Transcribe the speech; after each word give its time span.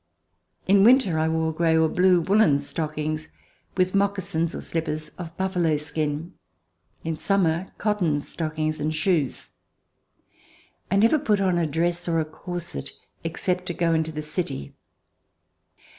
In 0.67 0.83
winter, 0.83 1.19
I 1.19 1.29
wore 1.29 1.53
gray 1.53 1.77
or 1.77 1.87
blue 1.87 2.21
woolen 2.21 2.57
stockings, 2.57 3.29
with 3.77 3.93
moccasins 3.93 4.55
or 4.55 4.61
slippers 4.61 5.09
of 5.19 5.37
buffalo 5.37 5.77
skin; 5.77 6.33
in 7.03 7.15
summer, 7.15 7.67
cotton 7.77 8.19
stockings, 8.19 8.79
and 8.81 8.91
shoes. 8.91 9.51
I 10.89 10.95
never 10.95 11.19
put 11.19 11.39
on 11.39 11.59
a 11.59 11.67
dress 11.67 12.07
or 12.07 12.19
a 12.19 12.25
corset, 12.25 12.93
except 13.23 13.67
to 13.67 13.75
go 13.75 13.93
into 13.93 14.11
the 14.11 14.23
city. 14.23 14.73